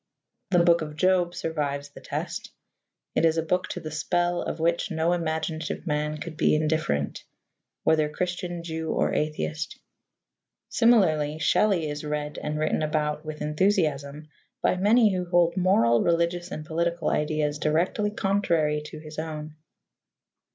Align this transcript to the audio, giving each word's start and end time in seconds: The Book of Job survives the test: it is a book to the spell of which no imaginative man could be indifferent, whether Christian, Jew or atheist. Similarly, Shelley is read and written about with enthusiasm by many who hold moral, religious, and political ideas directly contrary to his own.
The 0.49 0.57
Book 0.63 0.81
of 0.81 0.95
Job 0.95 1.35
survives 1.35 1.89
the 1.89 2.01
test: 2.01 2.51
it 3.13 3.23
is 3.23 3.37
a 3.37 3.43
book 3.43 3.67
to 3.67 3.79
the 3.79 3.91
spell 3.91 4.41
of 4.41 4.59
which 4.59 4.89
no 4.89 5.13
imaginative 5.13 5.85
man 5.85 6.17
could 6.17 6.35
be 6.35 6.55
indifferent, 6.55 7.23
whether 7.83 8.09
Christian, 8.09 8.63
Jew 8.63 8.89
or 8.89 9.13
atheist. 9.13 9.79
Similarly, 10.69 11.37
Shelley 11.37 11.87
is 11.87 12.03
read 12.03 12.39
and 12.41 12.57
written 12.57 12.81
about 12.81 13.23
with 13.23 13.43
enthusiasm 13.43 14.29
by 14.63 14.75
many 14.75 15.13
who 15.13 15.25
hold 15.25 15.55
moral, 15.55 16.01
religious, 16.01 16.49
and 16.49 16.65
political 16.65 17.11
ideas 17.11 17.59
directly 17.59 18.09
contrary 18.09 18.81
to 18.85 18.97
his 18.97 19.19
own. 19.19 19.53